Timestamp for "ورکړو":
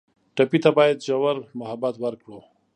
1.99-2.39